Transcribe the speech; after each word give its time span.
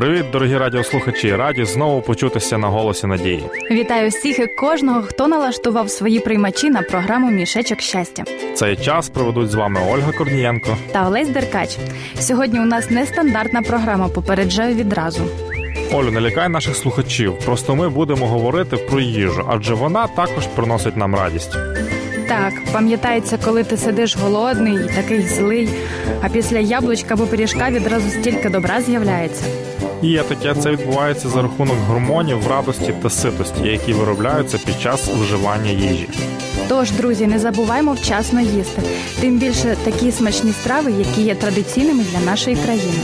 Привіт, 0.00 0.24
дорогі 0.32 0.56
радіослухачі! 0.56 1.36
Раді 1.36 1.64
знову 1.64 2.02
почутися 2.02 2.58
на 2.58 2.68
голосі 2.68 3.06
надії. 3.06 3.44
Вітаю 3.70 4.10
всіх 4.10 4.38
і 4.38 4.46
кожного, 4.46 5.02
хто 5.02 5.28
налаштував 5.28 5.90
свої 5.90 6.20
приймачі 6.20 6.70
на 6.70 6.82
програму 6.82 7.30
Мішечок 7.30 7.80
щастя. 7.80 8.24
Цей 8.54 8.76
час 8.76 9.08
проведуть 9.08 9.50
з 9.50 9.54
вами 9.54 9.80
Ольга 9.90 10.12
Корнієнко 10.12 10.76
та 10.92 11.06
Олесь 11.06 11.28
Деркач. 11.28 11.78
Сьогодні 12.20 12.60
у 12.60 12.64
нас 12.64 12.90
нестандартна 12.90 13.62
програма. 13.62 14.08
Попереджаю 14.08 14.74
відразу. 14.74 15.22
Олю, 15.92 16.10
не 16.10 16.20
лякай 16.20 16.48
наших 16.48 16.76
слухачів. 16.76 17.38
Просто 17.44 17.76
ми 17.76 17.88
будемо 17.88 18.26
говорити 18.26 18.76
про 18.76 19.00
їжу, 19.00 19.46
адже 19.48 19.74
вона 19.74 20.06
також 20.06 20.46
приносить 20.46 20.96
нам 20.96 21.14
радість. 21.14 21.52
Так, 22.28 22.52
пам'ятається, 22.72 23.38
коли 23.44 23.64
ти 23.64 23.76
сидиш 23.76 24.16
голодний, 24.16 24.74
і 24.74 24.96
такий 24.96 25.20
злий, 25.22 25.68
а 26.22 26.28
після 26.28 26.58
яблучка 26.58 27.14
або 27.14 27.26
пиріжка 27.26 27.70
відразу 27.70 28.10
стільки 28.10 28.48
добра 28.48 28.80
з'являється. 28.80 29.69
Є 30.02 30.22
таке, 30.22 30.54
це 30.54 30.70
відбувається 30.70 31.28
за 31.28 31.42
рахунок 31.42 31.76
гормонів, 31.88 32.48
радості 32.48 32.94
та 33.02 33.10
ситості, 33.10 33.62
які 33.64 33.92
виробляються 33.92 34.58
під 34.58 34.80
час 34.80 35.08
вживання 35.08 35.70
їжі. 35.70 36.08
Тож, 36.68 36.90
друзі, 36.90 37.26
не 37.26 37.38
забуваймо 37.38 37.92
вчасно 37.92 38.40
їсти. 38.40 38.82
Тим 39.20 39.38
більше 39.38 39.76
такі 39.84 40.12
смачні 40.12 40.52
страви, 40.52 40.92
які 40.92 41.22
є 41.22 41.34
традиційними 41.34 42.04
для 42.12 42.20
нашої 42.20 42.56
країни. 42.56 42.98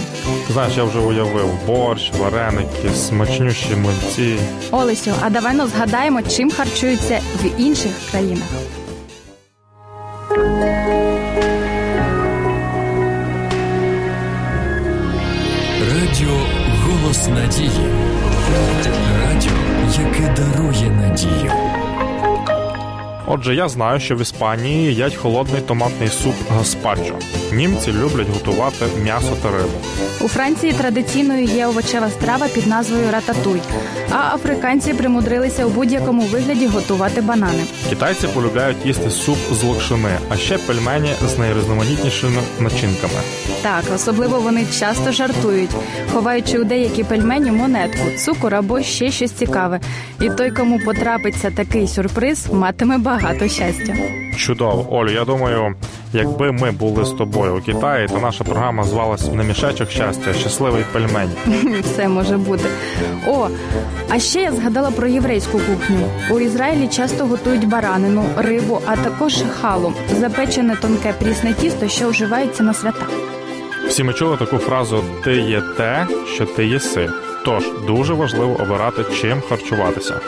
Знаєш, 0.52 0.76
я 0.76 0.84
вже 0.84 0.98
уявив 0.98 1.48
борщ, 1.66 2.12
вареники, 2.18 2.90
смачнющі 2.94 3.76
млинці. 3.76 4.36
Олесю, 4.70 5.12
а 5.20 5.30
давай 5.30 5.54
ну 5.54 5.66
згадаємо, 5.66 6.22
чим 6.22 6.50
харчуються 6.50 7.20
в 7.42 7.60
інших 7.60 7.92
країнах. 8.10 8.48
Надії. 17.56 17.86
Радіо, 19.24 19.52
яке 20.04 20.34
дарує 20.36 20.90
надію. 20.90 21.52
Отже, 23.26 23.54
я 23.54 23.68
знаю, 23.68 24.00
що 24.00 24.16
в 24.16 24.20
Іспанії 24.20 24.88
їдять 24.88 25.14
холодний 25.14 25.60
томатний 25.60 26.08
суп 26.08 26.34
гаспаджо. 26.50 27.14
Німці 27.52 27.92
люблять 27.92 28.28
готувати 28.34 28.84
м'ясо 29.02 29.36
та 29.42 29.50
рибу. 29.50 29.70
У 30.20 30.28
Франції 30.28 30.72
традиційною 30.72 31.44
є 31.44 31.66
овочева 31.66 32.10
страва 32.10 32.48
під 32.48 32.66
назвою 32.66 33.10
рататуй, 33.12 33.60
а 34.10 34.34
африканці 34.34 34.94
примудрилися 34.94 35.66
у 35.66 35.68
будь-якому 35.68 36.22
вигляді 36.22 36.66
готувати 36.66 37.20
банани. 37.20 37.64
Китайці 37.90 38.28
полюбляють 38.28 38.86
їсти 38.86 39.10
суп 39.10 39.38
з 39.52 39.62
локшини, 39.62 40.18
а 40.28 40.36
ще 40.36 40.58
пельмені 40.58 41.14
з 41.26 41.38
найрізноманітнішими 41.38 42.42
начинками. 42.60 43.20
Так, 43.66 43.84
особливо 43.94 44.40
вони 44.40 44.66
часто 44.78 45.12
жартують, 45.12 45.70
ховаючи 46.12 46.58
у 46.58 46.64
деякі 46.64 47.04
пельмені 47.04 47.50
монетку, 47.50 48.10
цукор 48.18 48.54
або 48.54 48.82
ще 48.82 49.10
щось 49.10 49.32
цікаве. 49.32 49.80
І 50.20 50.30
той, 50.30 50.50
кому 50.50 50.78
потрапиться 50.78 51.50
такий 51.50 51.88
сюрприз, 51.88 52.48
матиме 52.52 52.98
багато 52.98 53.48
щастя. 53.48 53.94
Чудово, 54.36 54.86
Олю. 54.90 55.10
Я 55.10 55.24
думаю, 55.24 55.74
якби 56.12 56.52
ми 56.52 56.70
були 56.70 57.04
з 57.04 57.10
тобою 57.10 57.56
у 57.56 57.60
Китаї, 57.60 58.08
то 58.08 58.18
наша 58.18 58.44
програма 58.44 58.84
звалась 58.84 59.32
не 59.32 59.44
мішечок 59.44 59.90
щастя, 59.90 60.30
а 60.30 60.34
щасливий 60.34 60.84
пельмень. 60.92 61.30
Все 61.82 62.08
може 62.08 62.36
бути. 62.36 62.64
О, 63.26 63.48
а 64.08 64.18
ще 64.18 64.40
я 64.40 64.52
згадала 64.52 64.90
про 64.90 65.06
єврейську 65.06 65.58
кухню. 65.58 66.08
У 66.30 66.40
Ізраїлі 66.40 66.88
часто 66.88 67.26
готують 67.26 67.68
баранину, 67.68 68.24
рибу, 68.36 68.80
а 68.86 68.96
також 68.96 69.34
халу, 69.60 69.92
запечене 70.20 70.76
тонке 70.76 71.12
прісне 71.12 71.52
тісто, 71.52 71.88
що 71.88 72.08
вживається 72.08 72.62
на 72.62 72.74
свята. 72.74 73.06
Всі 73.96 74.04
ми 74.04 74.12
чули 74.12 74.36
таку 74.36 74.58
фразу 74.58 75.04
Ти 75.24 75.36
є 75.36 75.62
те, 75.76 76.06
що 76.34 76.46
ти 76.46 76.66
єси. 76.66 77.10
Тож 77.44 77.64
дуже 77.86 78.14
важливо 78.14 78.56
обирати 78.62 79.04
чим 79.20 79.40
харчуватися. 79.48 80.20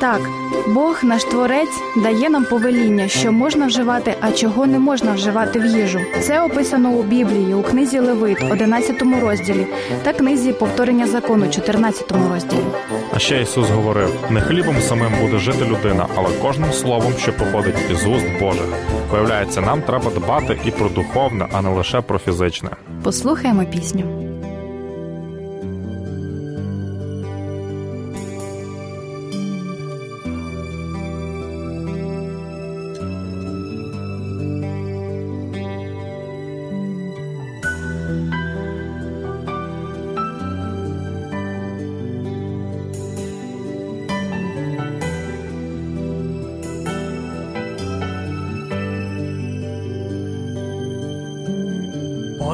Так, 0.00 0.20
Бог, 0.68 1.00
наш 1.04 1.24
творець, 1.24 1.82
дає 1.96 2.30
нам 2.30 2.44
повеління, 2.44 3.08
що 3.08 3.32
можна 3.32 3.66
вживати, 3.66 4.14
а 4.20 4.32
чого 4.32 4.66
не 4.66 4.78
можна 4.78 5.12
вживати 5.12 5.60
в 5.60 5.66
їжу. 5.66 6.00
Це 6.20 6.40
описано 6.40 6.90
у 6.90 7.02
Біблії, 7.02 7.54
у 7.54 7.62
книзі 7.62 7.98
Левит, 7.98 8.38
11 8.50 9.02
розділі, 9.22 9.66
та 10.02 10.12
книзі 10.12 10.52
повторення 10.52 11.06
закону, 11.06 11.48
14 11.50 12.12
розділі. 12.12 12.64
А 13.12 13.18
ще 13.18 13.42
Ісус 13.42 13.70
говорив: 13.70 14.14
не 14.30 14.40
хлібом 14.40 14.80
самим 14.80 15.12
буде 15.20 15.38
жити 15.38 15.64
людина, 15.64 16.06
але 16.16 16.28
кожним 16.42 16.72
словом, 16.72 17.12
що 17.18 17.32
походить 17.32 17.90
із 17.90 18.06
уст 18.06 18.26
Божих. 18.40 18.66
Виявляється, 19.10 19.60
нам 19.60 19.82
треба 19.82 20.10
дбати 20.10 20.58
і 20.64 20.70
про 20.70 20.88
духовне, 20.88 21.46
а 21.52 21.62
не 21.62 21.68
лише 21.68 22.00
про 22.00 22.18
фізичне. 22.18 22.70
Послухаємо 23.04 23.64
пісню. 23.64 24.33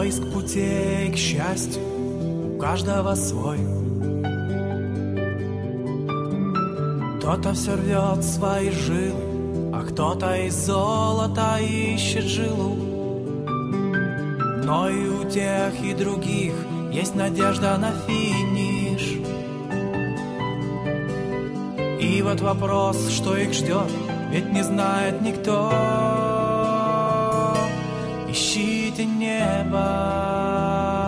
Поиск 0.01 0.23
путей 0.33 1.13
к 1.13 1.17
счастью 1.19 1.83
у 2.55 2.59
каждого 2.59 3.15
свой. 3.15 3.59
Кто-то 7.19 7.53
все 7.53 7.77
рвет 7.77 8.25
свои 8.25 8.71
жилы, 8.71 9.75
а 9.75 9.85
кто-то 9.87 10.35
из 10.47 10.55
золота 10.55 11.59
ищет 11.61 12.25
жилу. 12.25 12.77
Но 14.65 14.89
и 14.89 15.07
у 15.07 15.29
тех, 15.29 15.75
и 15.85 15.93
других 15.93 16.55
есть 16.91 17.15
надежда 17.15 17.77
на 17.77 17.93
финиш. 18.07 19.03
И 22.01 22.23
вот 22.23 22.41
вопрос, 22.41 23.11
что 23.11 23.37
их 23.37 23.53
ждет, 23.53 23.91
ведь 24.33 24.51
не 24.51 24.65
знает 24.65 25.21
никто. 25.21 25.71
защите 28.91 29.07
неба. 29.07 31.00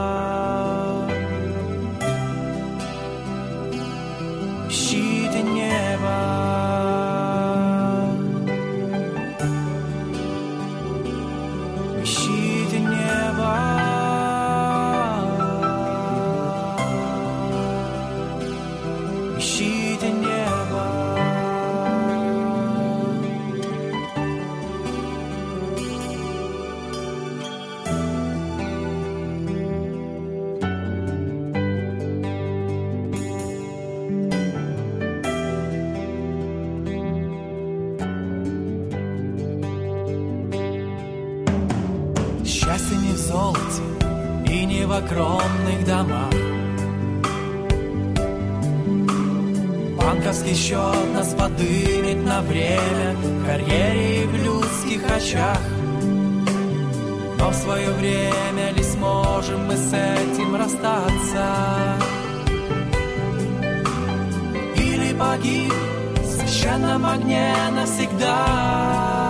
Ищите 42.92 44.66
небо. 44.66 44.86
в 44.86 44.92
огромных 44.92 45.86
домах. 45.86 46.32
Банковский 49.96 50.54
счет 50.54 51.14
нас 51.14 51.34
подымет 51.34 52.24
на 52.24 52.42
время 52.42 53.14
В 53.14 53.46
карьере 53.46 54.24
и 54.24 54.26
в 54.26 54.34
людских 54.34 55.02
очах 55.10 55.60
Но 57.38 57.50
в 57.50 57.54
свое 57.54 57.90
время 57.92 58.72
ли 58.76 58.82
сможем 58.82 59.66
мы 59.66 59.76
с 59.76 59.92
этим 59.92 60.54
расстаться? 60.56 61.98
Или 64.76 65.14
погиб 65.14 65.72
в 66.16 66.26
священном 66.26 67.06
огне 67.06 67.54
навсегда? 67.74 69.21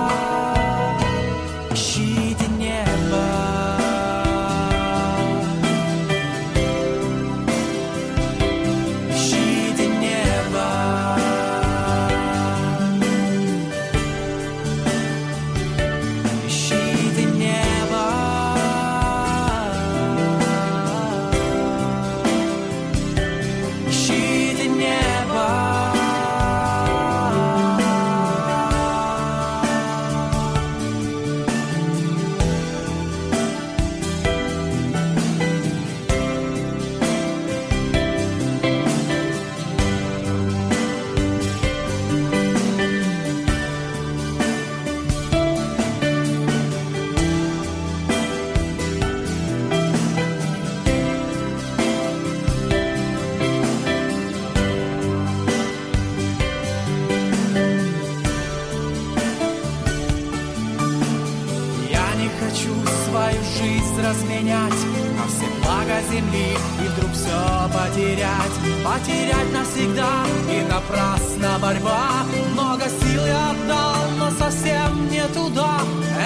менять 64.33 64.81
На 65.17 65.25
все 65.29 65.47
блага 65.63 66.01
земли 66.11 66.57
и 66.83 66.89
вдруг 66.89 67.13
все 67.13 67.39
потерять. 67.73 68.57
Потерять 68.85 69.53
навсегда 69.53 70.25
и 70.51 70.63
напрасно 70.73 71.59
борьба. 71.61 72.25
Много 72.53 72.85
сил 72.89 73.25
я 73.27 73.51
отдал, 73.51 73.97
но 74.19 74.31
совсем 74.31 75.11
не 75.11 75.25
туда 75.29 75.81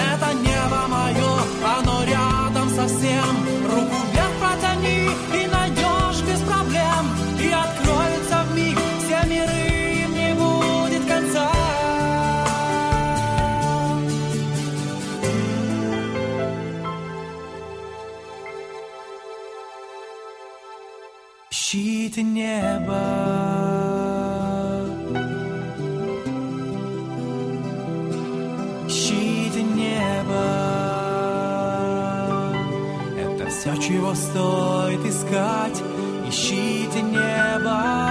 Это 0.09 0.33
небо 0.33 0.87
мое, 0.87 1.33
оно 1.77 2.03
рядом 2.03 2.69
совсем. 2.69 3.66
Ищите 22.07 22.23
небо. 22.23 23.01
Ищите 28.87 29.61
небо. 29.61 30.45
Это 33.19 33.49
все, 33.49 33.75
чего 33.75 34.15
стоит 34.15 35.05
искать. 35.05 35.83
Ищите 36.25 37.01
небо 37.01 38.06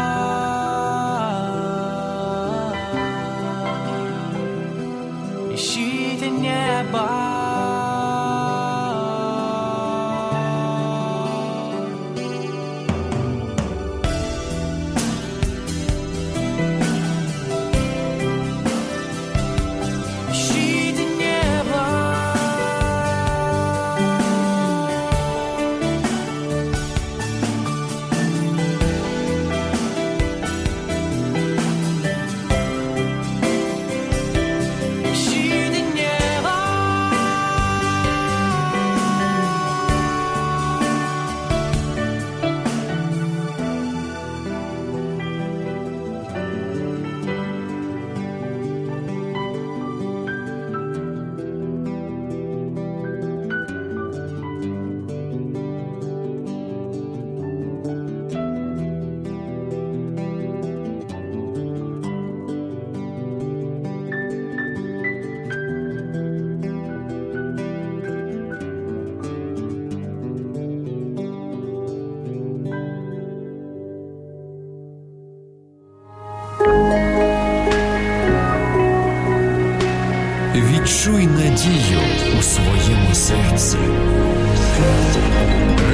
Відчуй 80.86 81.26
надію 81.26 82.00
у 82.38 82.42
своєму 82.42 83.14
серці. 83.14 83.76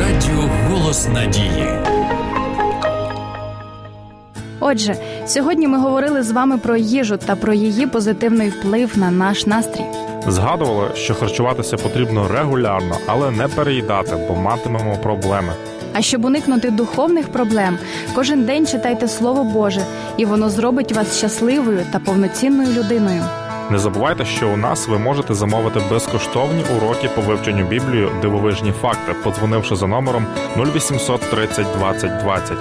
Радіо 0.00 0.50
Голос 0.69 1.09
Надії. 1.09 1.69
Отже, 4.61 4.97
сьогодні 5.27 5.69
ми 5.69 5.79
говорили 5.79 6.23
з 6.23 6.31
вами 6.31 6.59
про 6.59 6.77
їжу 6.77 7.17
та 7.17 7.37
про 7.37 7.53
її 7.53 7.87
позитивний 7.87 8.49
вплив 8.49 8.99
на 8.99 9.11
наш 9.11 9.47
настрій. 9.47 9.85
Згадували, 10.27 10.89
що 10.94 11.15
харчуватися 11.15 11.77
потрібно 11.77 12.29
регулярно, 12.29 12.97
але 13.06 13.31
не 13.31 13.49
переїдати, 13.49 14.17
бо 14.29 14.35
матимемо 14.35 14.97
проблеми. 14.97 15.53
А 15.93 16.03
щоб 16.03 16.25
уникнути 16.25 16.71
духовних 16.71 17.29
проблем, 17.29 17.79
кожен 18.15 18.44
день 18.44 18.67
читайте 18.67 19.09
Слово 19.09 19.44
Боже, 19.44 19.85
і 20.17 20.25
воно 20.25 20.50
зробить 20.50 20.93
вас 20.93 21.19
щасливою 21.19 21.87
та 21.93 21.99
повноцінною 21.99 22.73
людиною. 22.73 23.23
Не 23.73 23.79
забувайте, 23.79 24.25
що 24.25 24.49
у 24.49 24.57
нас 24.57 24.89
ви 24.89 24.99
можете 24.99 25.35
замовити 25.35 25.81
безкоштовні 25.91 26.65
уроки 26.77 27.09
по 27.09 27.21
вивченню 27.21 27.65
Біблії 27.65 28.09
дивовижні 28.23 28.73
факти, 28.73 29.13
подзвонивши 29.25 29.77
за 29.77 29.87
номером 29.87 30.27
0800 30.57 31.21
30 31.21 31.67
20 31.79 32.23
20. 32.23 32.58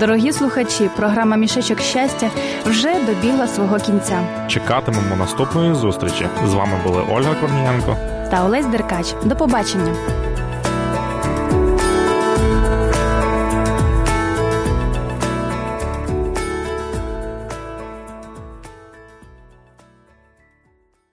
Дорогі 0.00 0.32
слухачі, 0.32 0.90
програма 0.96 1.36
Мішечок 1.36 1.80
щастя 1.80 2.30
вже 2.66 2.94
добігла 3.06 3.46
свого 3.46 3.78
кінця. 3.78 4.20
Чекатимемо 4.48 5.16
наступної 5.16 5.74
зустрічі. 5.74 6.26
З 6.46 6.54
вами 6.54 6.72
були 6.84 7.02
Ольга 7.10 7.34
Корнієнко. 7.40 7.96
Та 8.30 8.44
Олесь 8.44 8.66
Деркач. 8.66 9.14
До 9.24 9.36
побачення. 9.36 9.94